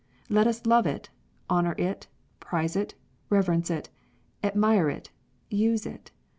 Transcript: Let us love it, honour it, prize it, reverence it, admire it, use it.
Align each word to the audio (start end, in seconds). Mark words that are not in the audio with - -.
Let 0.29 0.47
us 0.47 0.65
love 0.65 0.87
it, 0.87 1.11
honour 1.47 1.75
it, 1.77 2.07
prize 2.39 2.75
it, 2.75 2.95
reverence 3.29 3.69
it, 3.69 3.89
admire 4.43 4.89
it, 4.89 5.11
use 5.51 5.85
it. 5.85 6.09